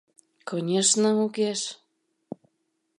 [0.47, 1.61] —Конешне, огеш...